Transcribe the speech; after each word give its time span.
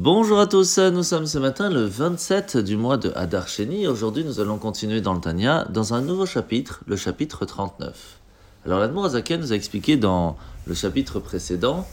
Bonjour 0.00 0.38
à 0.38 0.46
tous, 0.46 0.78
nous 0.78 1.02
sommes 1.02 1.26
ce 1.26 1.38
matin 1.38 1.70
le 1.70 1.84
27 1.84 2.56
du 2.56 2.76
mois 2.76 2.98
de 2.98 3.10
Hadar 3.16 3.48
Sheni. 3.48 3.88
Aujourd'hui, 3.88 4.22
nous 4.22 4.38
allons 4.38 4.56
continuer 4.56 5.00
dans 5.00 5.12
le 5.12 5.20
Tanya 5.20 5.66
dans 5.70 5.92
un 5.92 6.02
nouveau 6.02 6.24
chapitre, 6.24 6.84
le 6.86 6.94
chapitre 6.94 7.44
39. 7.44 8.20
Alors, 8.64 8.78
l'Admour 8.78 9.06
Azaken 9.06 9.40
nous 9.40 9.52
a 9.52 9.56
expliqué 9.56 9.96
dans 9.96 10.36
le 10.68 10.74
chapitre 10.74 11.18
précédent 11.18 11.84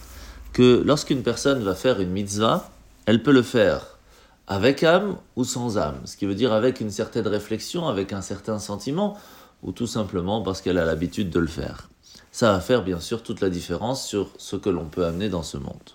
que 0.53 0.83
lorsqu'une 0.85 1.23
personne 1.23 1.63
va 1.63 1.73
faire 1.73 1.99
une 1.99 2.11
mitzvah, 2.11 2.69
elle 3.07 3.23
peut 3.23 3.31
le 3.31 3.41
faire 3.41 3.97
avec 4.45 4.83
âme 4.83 5.17
ou 5.35 5.43
sans 5.43 5.79
âme, 5.79 5.97
ce 6.05 6.15
qui 6.15 6.27
veut 6.27 6.35
dire 6.35 6.53
avec 6.53 6.81
une 6.81 6.91
certaine 6.91 7.27
réflexion, 7.27 7.87
avec 7.87 8.13
un 8.13 8.21
certain 8.21 8.59
sentiment, 8.59 9.17
ou 9.63 9.71
tout 9.71 9.87
simplement 9.87 10.43
parce 10.43 10.61
qu'elle 10.61 10.77
a 10.77 10.85
l'habitude 10.85 11.31
de 11.31 11.39
le 11.39 11.47
faire. 11.47 11.89
Ça 12.31 12.51
va 12.51 12.59
faire 12.59 12.83
bien 12.83 12.99
sûr 12.99 13.23
toute 13.23 13.41
la 13.41 13.49
différence 13.49 14.05
sur 14.05 14.29
ce 14.37 14.57
que 14.57 14.69
l'on 14.69 14.85
peut 14.85 15.07
amener 15.07 15.27
dans 15.27 15.41
ce 15.41 15.57
monde. 15.57 15.89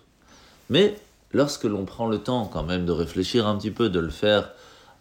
Mais 0.70 0.96
lorsque 1.32 1.64
l'on 1.64 1.84
prend 1.84 2.06
le 2.06 2.18
temps 2.18 2.48
quand 2.52 2.64
même 2.64 2.86
de 2.86 2.92
réfléchir 2.92 3.46
un 3.46 3.56
petit 3.56 3.70
peu, 3.70 3.88
de 3.88 4.00
le 4.00 4.10
faire 4.10 4.50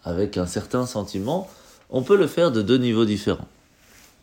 avec 0.03 0.37
un 0.37 0.45
certain 0.45 0.85
sentiment, 0.85 1.49
on 1.89 2.03
peut 2.03 2.17
le 2.17 2.27
faire 2.27 2.51
de 2.51 2.61
deux 2.61 2.77
niveaux 2.77 3.05
différents. 3.05 3.47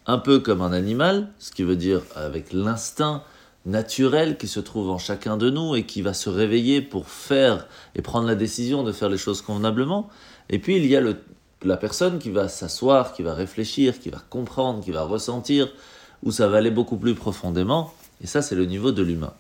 Un 0.06 0.18
peu 0.18 0.38
comme 0.38 0.62
un 0.62 0.72
animal, 0.72 1.28
ce 1.38 1.50
qui 1.50 1.64
veut 1.64 1.76
dire 1.76 2.02
avec 2.14 2.52
l'instinct 2.52 3.22
naturel 3.64 4.38
qui 4.38 4.46
se 4.46 4.60
trouve 4.60 4.90
en 4.90 4.98
chacun 4.98 5.36
de 5.36 5.50
nous 5.50 5.74
et 5.74 5.84
qui 5.84 6.00
va 6.00 6.14
se 6.14 6.30
réveiller 6.30 6.80
pour 6.80 7.08
faire 7.08 7.66
et 7.96 8.02
prendre 8.02 8.28
la 8.28 8.36
décision 8.36 8.84
de 8.84 8.92
faire 8.92 9.08
les 9.08 9.18
choses 9.18 9.42
convenablement. 9.42 10.08
Et 10.48 10.60
puis 10.60 10.76
il 10.76 10.86
y 10.86 10.96
a 10.96 11.02
la 11.62 11.76
personne 11.76 12.20
qui 12.20 12.30
va 12.30 12.48
s'asseoir, 12.48 13.12
qui 13.12 13.22
va 13.22 13.34
réfléchir, 13.34 13.98
qui 13.98 14.10
va 14.10 14.22
comprendre, 14.30 14.84
qui 14.84 14.92
va 14.92 15.02
ressentir, 15.02 15.68
où 16.22 16.30
ça 16.30 16.46
va 16.46 16.58
aller 16.58 16.70
beaucoup 16.70 16.96
plus 16.96 17.16
profondément. 17.16 17.92
Et 18.22 18.28
ça, 18.28 18.40
c'est 18.40 18.54
le 18.54 18.64
niveau 18.64 18.92
de 18.92 19.02
l'humain. 19.02 19.34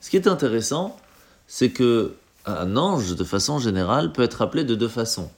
Ce 0.00 0.10
qui 0.10 0.16
est 0.16 0.26
intéressant, 0.26 0.96
c'est 1.46 1.70
que 1.70 2.14
un 2.46 2.76
ange, 2.76 3.16
de 3.16 3.24
façon 3.24 3.58
générale, 3.58 4.12
peut 4.12 4.22
être 4.22 4.42
appelé 4.42 4.64
de 4.64 4.74
deux 4.74 4.88
façons. 4.88 5.30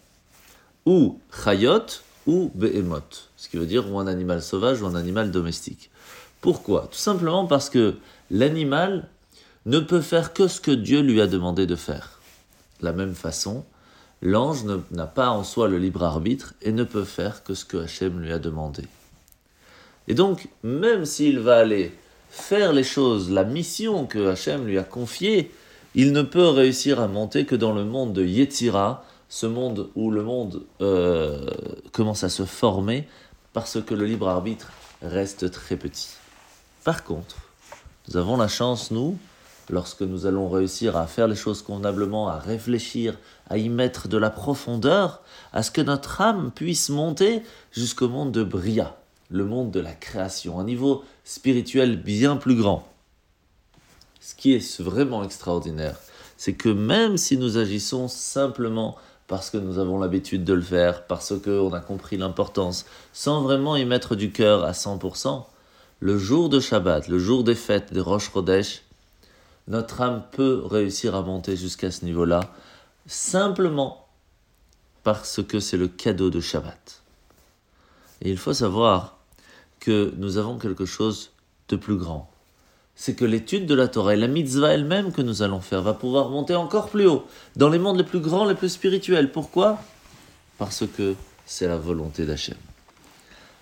Ou 0.87 1.21
chayot, 1.45 1.87
ou 2.27 2.51
behemoth, 2.55 3.31
ce 3.37 3.49
qui 3.49 3.57
veut 3.57 3.67
dire 3.67 3.91
ou 3.91 3.99
un 3.99 4.07
animal 4.07 4.43
sauvage 4.43 4.83
ou 4.83 4.87
un 4.87 4.95
animal 4.95 5.31
domestique. 5.31 5.91
Pourquoi? 6.41 6.89
Tout 6.91 6.99
simplement 6.99 7.47
parce 7.47 7.71
que 7.71 7.95
l'animal 8.31 9.09
ne 9.65 9.79
peut 9.81 10.01
faire 10.01 10.33
que 10.33 10.49
ce 10.49 10.61
que 10.61 10.71
Dieu 10.71 11.01
lui 11.01 11.21
a 11.21 11.27
demandé 11.27 11.67
de 11.67 11.77
faire. 11.77 12.21
De 12.81 12.87
la 12.87 12.93
même 12.93 13.15
façon, 13.15 13.65
l'ange 14.23 14.65
n'a 14.91 15.07
pas 15.07 15.31
en 15.31 15.45
soi 15.45 15.69
le 15.69 15.79
libre 15.79 16.05
arbitre 16.05 16.55
et 16.63 16.73
ne 16.73 16.85
peut 16.85 17.05
faire 17.05 17.43
que 17.43 17.55
ce 17.55 17.65
que 17.65 17.79
Hachem 17.79 18.21
lui 18.21 18.33
a 18.33 18.39
demandé. 18.39 18.83
Et 20.09 20.15
donc, 20.15 20.49
même 20.63 21.05
s'il 21.05 21.41
va 21.41 21.59
aller 21.59 21.93
faire 22.31 22.73
les 22.73 22.85
choses, 22.85 23.31
la 23.31 23.45
mission 23.45 24.07
que 24.07 24.29
Hachem 24.29 24.67
lui 24.67 24.79
a 24.79 24.85
confiée, 24.85 25.53
il 25.97 26.13
ne 26.13 26.21
peut 26.21 26.49
réussir 26.49 27.01
à 27.01 27.09
monter 27.09 27.47
que 27.47 27.57
dans 27.57 27.73
le 27.73 27.85
monde 27.85 28.13
de 28.13 28.23
Yetzira, 28.23 29.03
ce 29.31 29.47
monde 29.47 29.89
où 29.97 30.11
le 30.11 30.23
monde 30.23 30.63
euh, 30.83 31.51
commence 31.91 32.23
à 32.23 32.29
se 32.29 32.45
former 32.45 33.09
parce 33.55 33.83
que 33.83 33.95
le 33.95 34.05
libre 34.05 34.29
arbitre 34.29 34.71
reste 35.01 35.51
très 35.51 35.77
petit. 35.77 36.11
Par 36.85 37.03
contre, 37.03 37.37
nous 38.09 38.19
avons 38.19 38.37
la 38.37 38.47
chance, 38.47 38.91
nous, 38.91 39.17
lorsque 39.71 40.03
nous 40.03 40.27
allons 40.27 40.51
réussir 40.51 40.99
à 40.99 41.07
faire 41.07 41.29
les 41.29 41.35
choses 41.35 41.63
convenablement, 41.63 42.29
à 42.29 42.39
réfléchir, 42.39 43.17
à 43.49 43.57
y 43.57 43.71
mettre 43.71 44.07
de 44.07 44.19
la 44.19 44.29
profondeur, 44.29 45.23
à 45.55 45.63
ce 45.63 45.71
que 45.71 45.81
notre 45.81 46.21
âme 46.21 46.53
puisse 46.55 46.91
monter 46.91 47.43
jusqu'au 47.73 48.11
monde 48.11 48.33
de 48.33 48.45
Bria, 48.45 48.99
le 49.31 49.47
monde 49.47 49.71
de 49.71 49.81
la 49.81 49.95
création, 49.95 50.61
un 50.61 50.65
niveau 50.65 51.05
spirituel 51.25 51.97
bien 51.97 52.37
plus 52.37 52.55
grand 52.55 52.87
ce 54.27 54.35
qui 54.35 54.55
est 54.55 54.81
vraiment 54.81 55.23
extraordinaire, 55.23 55.97
c'est 56.37 56.55
que 56.55 56.69
même 56.69 57.17
si 57.17 57.39
nous 57.39 57.59
agissons 57.59 58.09
simplement 58.09 58.97
parce 59.29 59.51
que 59.51 59.57
nous 59.57 59.79
avons 59.79 60.01
l'habitude 60.01 60.43
de 60.43 60.53
le 60.53 60.63
faire, 60.63 61.07
parce 61.07 61.33
qu'on 61.39 61.73
a 61.73 61.79
compris 61.79 62.17
l'importance, 62.17 62.87
sans 63.13 63.43
vraiment 63.43 63.77
y 63.77 63.85
mettre 63.85 64.17
du 64.17 64.33
cœur 64.33 64.65
à 64.65 64.73
100%, 64.73 65.45
le 66.01 66.19
jour 66.19 66.49
de 66.49 66.59
Shabbat, 66.59 67.07
le 67.07 67.21
jour 67.21 67.45
des 67.45 67.55
fêtes 67.55 67.93
des 67.93 68.01
Rosh 68.01 68.33
Chodesh, 68.33 68.83
notre 69.69 70.01
âme 70.01 70.25
peut 70.33 70.61
réussir 70.65 71.15
à 71.15 71.23
monter 71.23 71.57
jusqu'à 71.57 71.93
ce 71.93 72.05
niveau-là, 72.05 72.53
simplement 73.07 74.09
parce 75.05 75.41
que 75.41 75.61
c'est 75.61 75.77
le 75.77 75.87
cadeau 75.87 76.31
de 76.31 76.41
Shabbat. 76.41 77.01
Et 78.23 78.31
il 78.31 78.39
faut 78.39 78.55
savoir 78.55 79.19
que 79.79 80.13
nous 80.17 80.37
avons 80.37 80.59
quelque 80.59 80.85
chose 80.85 81.31
de 81.69 81.77
plus 81.77 81.97
grand 81.97 82.29
c'est 82.97 83.15
que 83.15 83.27
l'étude 83.27 83.67
de 83.67 83.75
la 83.75 83.89
Torah 83.89 84.15
et 84.15 84.17
la 84.17 84.27
mitzvah 84.27 84.73
elle-même 84.73 85.13
que 85.13 85.21
nous 85.21 85.43
allons 85.43 85.61
faire 85.61 85.83
va 85.83 85.93
pouvoir 85.93 86.31
monter 86.31 86.55
encore 86.55 86.89
plus 86.89 87.07
haut, 87.07 87.27
dans 87.55 87.69
les 87.69 87.79
mondes 87.79 87.99
les 87.99 88.05
plus 88.05 88.21
grands, 88.21 88.47
les 88.47 88.55
plus 88.55 88.71
spirituels. 88.71 89.31
Pourquoi? 89.31 89.79
Parce 90.59 90.85
que 90.97 91.15
c'est 91.45 91.69
la 91.69 91.77
volonté 91.77 92.25
d'Hachem. 92.25 92.57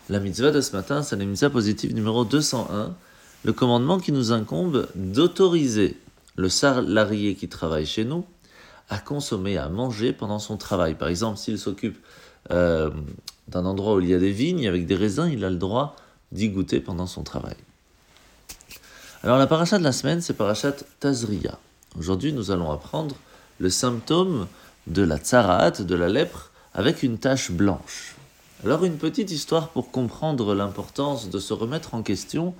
La 0.08 0.20
mitzvah 0.20 0.52
de 0.52 0.60
ce 0.60 0.72
matin, 0.76 1.02
c'est 1.02 1.16
la 1.16 1.24
mitzvah 1.24 1.50
positive 1.50 1.94
numéro 1.94 2.24
201, 2.24 2.94
le 3.42 3.52
commandement 3.52 3.98
qui 3.98 4.12
nous 4.12 4.32
incombe 4.32 4.86
d'autoriser 4.94 5.98
le 6.36 6.48
salarié 6.48 7.34
qui 7.34 7.48
travaille 7.48 7.86
chez 7.86 8.04
nous 8.04 8.24
à 8.88 8.98
consommer, 8.98 9.56
à 9.56 9.68
manger 9.68 10.12
pendant 10.12 10.38
son 10.38 10.56
travail. 10.56 10.94
Par 10.94 11.08
exemple, 11.08 11.38
s'il 11.38 11.58
s'occupe 11.58 11.98
euh, 12.50 12.90
d'un 13.48 13.64
endroit 13.64 13.96
où 13.96 14.00
il 14.00 14.08
y 14.08 14.14
a 14.14 14.18
des 14.18 14.30
vignes 14.30 14.68
avec 14.68 14.86
des 14.86 14.94
raisins, 14.94 15.28
il 15.32 15.44
a 15.44 15.50
le 15.50 15.56
droit 15.56 15.96
d'y 16.32 16.50
goûter 16.50 16.80
pendant 16.80 17.06
son 17.06 17.22
travail. 17.22 17.56
Alors 19.24 19.38
la 19.38 19.46
paracha 19.46 19.78
de 19.78 19.84
la 19.84 19.92
semaine, 19.92 20.20
c'est 20.20 20.34
parachat 20.34 20.74
Tazria. 21.00 21.58
Aujourd'hui, 21.98 22.34
nous 22.34 22.50
allons 22.50 22.70
apprendre 22.70 23.16
le 23.58 23.70
symptôme 23.70 24.46
de 24.86 25.00
la 25.00 25.16
tsarat, 25.16 25.70
de 25.70 25.94
la 25.94 26.10
lèpre, 26.10 26.50
avec 26.74 27.02
une 27.02 27.16
tache 27.16 27.50
blanche. 27.50 28.16
Alors 28.64 28.84
une 28.84 28.98
petite 28.98 29.30
histoire 29.30 29.70
pour 29.70 29.90
comprendre 29.90 30.54
l'importance 30.54 31.30
de 31.30 31.38
se 31.38 31.54
remettre 31.54 31.94
en 31.94 32.02
question 32.02 32.54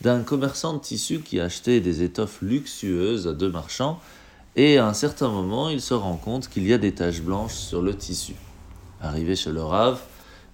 d'un 0.00 0.22
commerçant 0.22 0.72
de 0.72 0.78
tissus 0.78 1.20
qui 1.20 1.38
achetait 1.38 1.80
des 1.80 2.02
étoffes 2.02 2.40
luxueuses 2.40 3.28
à 3.28 3.34
deux 3.34 3.50
marchands, 3.50 4.00
et 4.56 4.78
à 4.78 4.86
un 4.86 4.94
certain 4.94 5.28
moment, 5.28 5.68
il 5.68 5.82
se 5.82 5.92
rend 5.92 6.16
compte 6.16 6.48
qu'il 6.48 6.66
y 6.66 6.72
a 6.72 6.78
des 6.78 6.94
taches 6.94 7.20
blanches 7.20 7.56
sur 7.56 7.82
le 7.82 7.94
tissu. 7.94 8.36
Arrivé 9.02 9.36
chez 9.36 9.52
le 9.52 9.62
Rav, 9.62 10.00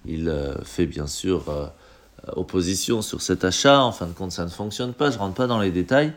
il 0.05 0.27
euh, 0.27 0.61
fait 0.65 0.87
bien 0.87 1.07
sûr 1.07 1.47
euh, 1.47 1.67
opposition 2.27 3.01
sur 3.01 3.21
cet 3.21 3.43
achat. 3.43 3.81
En 3.81 3.91
fin 3.91 4.07
de 4.07 4.13
compte, 4.13 4.31
ça 4.31 4.45
ne 4.45 4.49
fonctionne 4.49 4.93
pas. 4.93 5.11
Je 5.11 5.17
rentre 5.17 5.35
pas 5.35 5.47
dans 5.47 5.59
les 5.59 5.71
détails. 5.71 6.13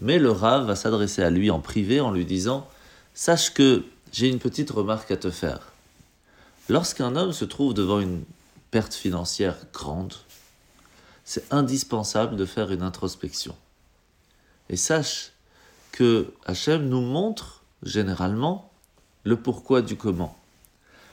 Mais 0.00 0.18
le 0.18 0.30
Rav 0.30 0.66
va 0.66 0.76
s'adresser 0.76 1.22
à 1.22 1.30
lui 1.30 1.50
en 1.50 1.60
privé 1.60 2.00
en 2.00 2.10
lui 2.10 2.24
disant 2.24 2.68
Sache 3.14 3.52
que 3.52 3.84
j'ai 4.12 4.28
une 4.28 4.38
petite 4.38 4.70
remarque 4.70 5.10
à 5.10 5.16
te 5.16 5.30
faire. 5.30 5.72
Lorsqu'un 6.68 7.16
homme 7.16 7.32
se 7.32 7.44
trouve 7.44 7.74
devant 7.74 8.00
une 8.00 8.22
perte 8.70 8.94
financière 8.94 9.56
grande, 9.72 10.14
c'est 11.24 11.52
indispensable 11.52 12.36
de 12.36 12.44
faire 12.44 12.70
une 12.70 12.82
introspection. 12.82 13.54
Et 14.68 14.76
sache 14.76 15.32
que 15.92 16.32
Hachem 16.44 16.88
nous 16.88 17.00
montre 17.00 17.62
généralement 17.82 18.70
le 19.24 19.36
pourquoi 19.36 19.82
du 19.82 19.96
comment. 19.96 20.38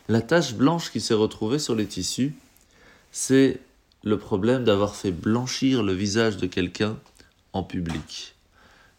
La 0.08 0.22
tache 0.22 0.54
blanche 0.54 0.92
qui 0.92 1.02
s'est 1.02 1.14
retrouvée 1.14 1.60
sur 1.60 1.76
les 1.76 1.88
tissus, 1.88 2.36
c'est 3.12 3.60
le 4.06 4.20
problème 4.20 4.64
d'avoir 4.64 4.96
fait 4.96 5.12
blanchir 5.12 5.82
le 5.82 5.92
visage 5.92 6.38
de 6.38 6.46
quelqu'un 6.46 6.96
en 7.54 7.64
public. 7.64 8.36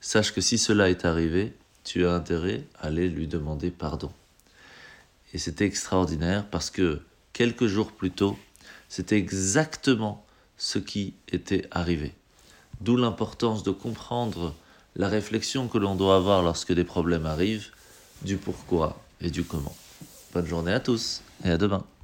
Sache 0.00 0.34
que 0.34 0.40
si 0.40 0.58
cela 0.58 0.90
est 0.90 1.04
arrivé, 1.04 1.54
tu 1.84 2.04
as 2.04 2.12
intérêt 2.12 2.64
à 2.80 2.88
aller 2.88 3.08
lui 3.08 3.28
demander 3.28 3.70
pardon. 3.70 4.10
Et 5.32 5.38
c'était 5.38 5.64
extraordinaire 5.64 6.44
parce 6.50 6.70
que 6.70 7.00
quelques 7.32 7.68
jours 7.68 7.92
plus 7.92 8.10
tôt, 8.10 8.36
c'était 8.88 9.16
exactement 9.16 10.26
ce 10.58 10.80
qui 10.80 11.14
était 11.30 11.68
arrivé. 11.70 12.12
D'où 12.80 12.96
l'importance 12.96 13.62
de 13.62 13.70
comprendre 13.70 14.54
la 14.96 15.08
réflexion 15.08 15.68
que 15.68 15.78
l'on 15.78 15.94
doit 15.94 16.16
avoir 16.16 16.42
lorsque 16.42 16.72
des 16.72 16.84
problèmes 16.84 17.26
arrivent, 17.26 17.68
du 18.22 18.38
pourquoi 18.38 19.00
et 19.20 19.30
du 19.30 19.44
comment. 19.44 19.76
Bonne 20.32 20.46
journée 20.46 20.72
à 20.72 20.80
tous 20.80 21.22
et 21.44 21.50
à 21.50 21.58
demain. 21.58 21.86